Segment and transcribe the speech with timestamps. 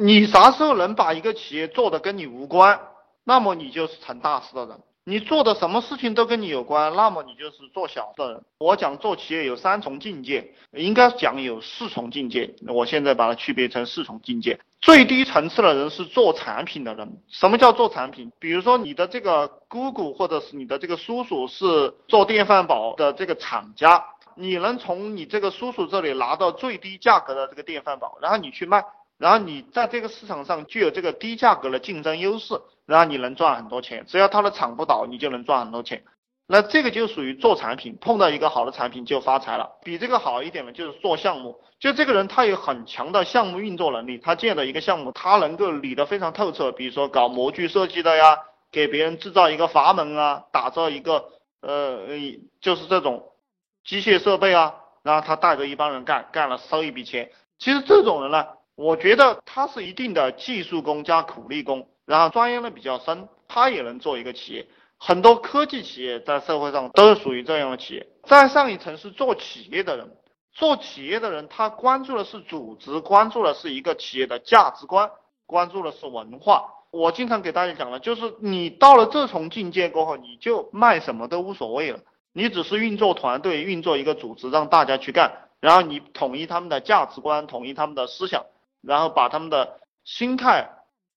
[0.00, 2.80] 你啥时候能把一个企业做的跟你无关，
[3.24, 4.78] 那么你就是成大事的人。
[5.02, 8.42] 你做的什么事情都跟你有关，那么你就是做小的人。
[8.58, 12.54] 我讲做企业有三重境界，应该讲有四重境界。
[12.68, 14.60] 我现在把它区别成四重境界。
[14.80, 17.20] 最低层次的人是做产品的人。
[17.26, 18.30] 什么叫做产品？
[18.38, 24.04] 比如说你的这个姑姑或者是你的这个叔叔是做电饭煲的这个厂家，
[24.36, 28.84] 你能从你这个叔叔这里拿到最低价格的这个电饭煲，然后你去卖。
[29.18, 32.54] 然后你在这个市场上具有这个低价格的竞争优势，
[32.86, 34.04] 然后你能赚很多钱。
[34.06, 36.04] 只要他的厂不倒，你就能赚很多钱。
[36.46, 39.72] 那这个就属于做产品，碰到一个好的产品就发财了。
[39.82, 41.60] 比这个好一点的，就是做项目。
[41.80, 46.70] 就这个人他有很强的项目运作能力，他建的一个项目，他能够理得非常透彻。
[46.70, 48.38] 比如说搞模具设计的呀，
[48.70, 51.24] 给别人制造一个阀门啊，打造一个
[51.60, 52.06] 呃，
[52.60, 53.32] 就是这种
[53.84, 57.30] 机械设备啊，然后他带着一帮人干，干了收一笔钱。
[57.58, 58.46] 其实这种人呢。
[58.78, 64.68] 我觉得他是一定的技术工加苦力工，然后钻研的比较深，他也能做一个企业。
[64.98, 68.06] 很多科技企业在社会上都是属于这样的企业。
[68.22, 70.16] 再上一层是做企业的人，
[70.52, 75.10] 做企业的人他关注的是组织，关注的是一个企业的价值观，
[75.44, 76.66] 关注的是文化。
[76.92, 81.98] 我经常给大家讲的，就是你到了这重境界过后，你就卖什么都无所谓了，
[82.32, 88.46] 你只是运作团队，运作一个组织，让大家去干，然后你统一他们的价值观，统一他们的思想。
[88.88, 90.70] 然后把他们的心态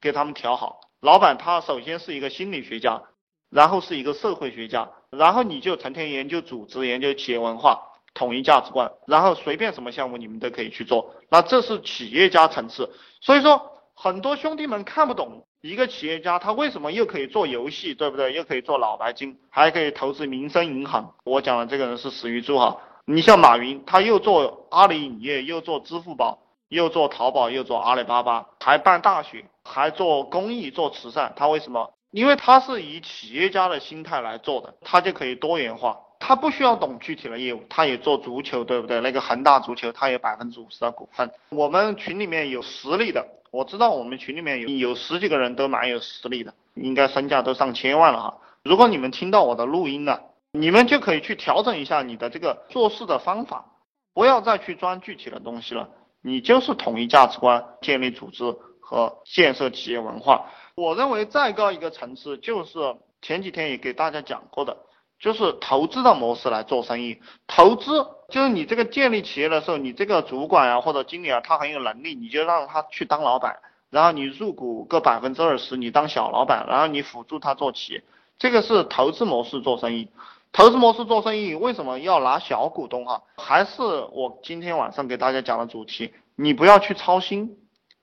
[0.00, 0.80] 给他们调好。
[1.02, 3.02] 老板他首先是一个心理学家，
[3.50, 7.82] 然后是一个社会学家，然后你就成天研究组织、研究企业文化、
[8.14, 11.14] 统一价值观，然后随便什么项目你们都可以去做。
[11.28, 12.90] 那这是企业家层次。
[13.20, 18.32] 所以说，很多兄弟们看不懂一个企业家他为什么又可以做游戏，对不对？
[18.32, 21.12] 又可以做脑白金，还可以投资民生银行。
[21.24, 22.80] 我讲的这个人是史玉柱哈。
[23.04, 26.38] 你像马云，他又做阿里影业，又做支付宝。
[26.68, 31.32] 又做淘宝，又做阿里巴巴，还办大学，还做公益、做慈善。
[31.36, 31.92] 他为什么？
[32.10, 35.98] 因为他是以企业家的心态来做的，他就可以多元化。
[36.20, 39.00] 他不需要懂具体的业务，他也做足球，对不对？
[39.00, 41.30] 那个恒大足球，他有百分之五十的股份。
[41.50, 48.38] 我们群里面有实力的，我知道我们群里面有有十几个人都蛮有实力的，应该身价都上千万了哈。
[48.64, 53.66] 如果你们听到我的录音了，你们就可以去调整一下你的这个做事的方法，
[54.12, 55.88] 不要再去钻具体的东西了。
[56.22, 60.50] 你就是统一价值观，建立组织和建设企业文化。
[60.74, 62.78] 我认为再高一个层次，就是
[63.20, 64.76] 前几天也给大家讲过的，
[65.18, 67.20] 就是投资的模式来做生意。
[67.46, 73.58] 投资就是你这个建立企业的时候，你这个主管啊或者经理啊，他很有能力，你就让他去当老板，
[73.90, 78.04] 然后你入股个百分之二十，你当小老板，然后你辅助他做企业。
[78.38, 80.08] 这个是投资模式做生意。
[80.52, 83.22] 投资模式做生意为什么要拿小股东哈？
[83.36, 87.58] 还是我今天晚上给大家讲的主题，你不要去操心，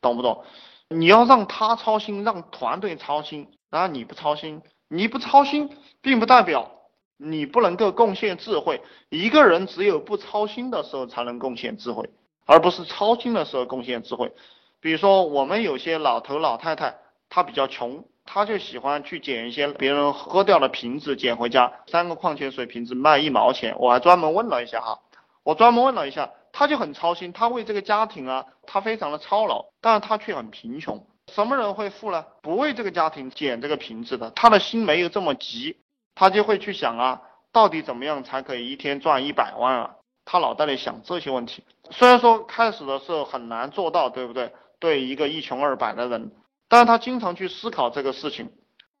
[0.00, 0.42] 懂不懂？
[0.88, 5.70] 你要让他操心，让团队操心，然后你不操心，你不操心，
[6.00, 6.70] 并不代表
[7.16, 8.82] 你不能够贡献智慧。
[9.10, 12.10] 一个人只有不操心的时候才能贡献智慧，
[12.46, 14.32] 而不是操心的时候贡献智慧。
[14.80, 16.96] 比如说我们有些老头老太太，
[17.28, 18.04] 他比较穷。
[18.32, 23.74] 他就喜欢去捡一些别人喝掉的瓶子，捡回家，三个矿泉水瓶子卖一毛钱。
[23.76, 25.00] 我还专门问了一下哈，
[25.42, 31.04] 我专门问了一下，他就很操心，他为这个家庭啊，他非常的操劳，但是他却很贫穷。
[31.32, 32.24] 什么人会富呢？
[32.40, 35.78] 不为这个家庭捡这个瓶子的，他的心没有这么急，
[36.14, 39.96] 他就会去想啊，到底怎么样才可以一天赚一百万啊？
[40.24, 41.64] 他脑袋里想这些问题。
[41.90, 44.52] 虽然说开始的时候很难做到，对不对？
[44.78, 46.30] 对一个一穷二白的人。
[46.70, 48.48] 但是他经常去思考这个事情，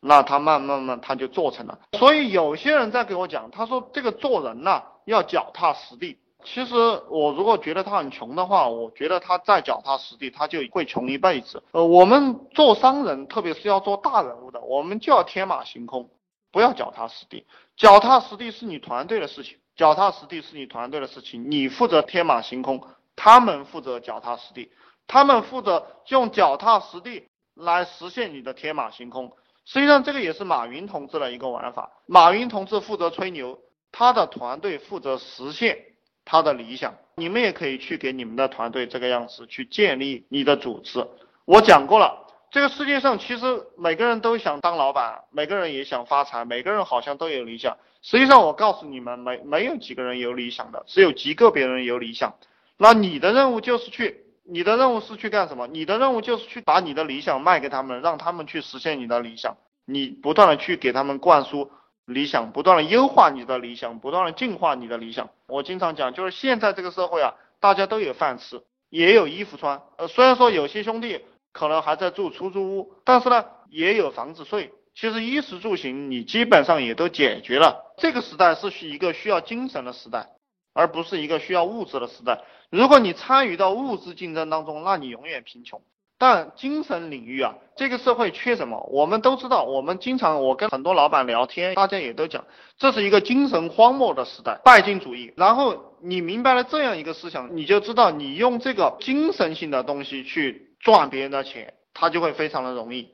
[0.00, 1.80] 那他慢慢慢他就做成了。
[1.98, 6.16] 所以有些人在给我讲，他说这个做人呐要脚踏实地。
[6.44, 6.74] 其实
[7.10, 11.60] 我如果觉得他很穷的话，我觉得他再脚踏实地，他就会穷一辈子。
[11.72, 16.08] 呃，我们做商人，特别是要做大人物的，我们就要天马行空，
[16.52, 17.44] 不要脚踏实地。
[17.76, 22.80] 脚踏实地是你团队的事情，脚踏实地是你团队的事情，你负责天马行空，
[23.16, 24.70] 他们负责脚踏实地，
[25.08, 27.26] 他们负责用脚踏实地。
[27.56, 29.32] 来实现你的天马行空，
[29.64, 31.90] 实际上这个也是马云同志的一个玩法。
[32.04, 33.58] 马云同志负责吹牛，
[33.90, 35.78] 他的团队负责实现
[36.26, 36.94] 他的理想。
[37.16, 41.06] 你们也可以去给你们的团队这个样子去建立你的组织。
[41.46, 47.78] 我讲过了，这个世界上其实每个人都想当老板，每个人也想发财，每个人好像都有理想。
[48.02, 52.36] 实际上我告诉你们，没没有几个人有理想的，只有极个别人有理想。
[52.76, 54.25] 那你的任务就是去。
[54.48, 55.66] 你的任务是去干什么？
[55.66, 59.56] 你的任务就是去把你的理想卖给他们，让他们去实现你的理想。
[59.84, 61.70] 你不断的去给他们灌输
[62.04, 65.30] 理想，不断的优化你的理想，不断的进化你的理想。
[65.46, 69.82] 我经常讲，就是现在这个社会啊，大家都有饭吃，也有衣服穿。
[69.98, 71.20] 呃，虽然说有些兄弟
[71.52, 74.72] 可能还在住出租屋，但是呢也有房子睡。
[74.94, 77.82] 其实衣食住行你基本上也都解决了。
[77.98, 80.30] 这个时代是一个需要精神的时代，
[80.76, 82.42] 而不是一个需要物质的时代。
[82.70, 85.80] 如果你参与到物质竞争当中，那你永远贫穷。
[86.18, 88.88] 但精神领域啊，这个社会缺什么？
[88.90, 92.44] 我们都知道，我们经常我跟很多老板聊天，大家也都讲，
[92.78, 95.32] 这是一个精神荒漠的时代，拜金主义。
[95.36, 103.10] 然后你明白了这样一个思想，你就知道你用这个精神性的东西去赚别人的钱，它就会非常的容易。